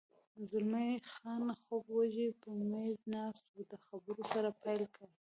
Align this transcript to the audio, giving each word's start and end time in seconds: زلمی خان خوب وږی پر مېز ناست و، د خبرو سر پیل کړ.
زلمی 0.49 0.91
خان 1.13 1.43
خوب 1.61 1.83
وږی 1.95 2.27
پر 2.41 2.51
مېز 2.71 2.97
ناست 3.13 3.45
و، 3.53 3.57
د 3.71 3.73
خبرو 3.85 4.23
سر 4.31 4.45
پیل 4.63 4.83
کړ. 4.95 5.07